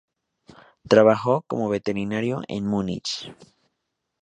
[0.87, 3.31] Trabajó como veterinario en Múnich.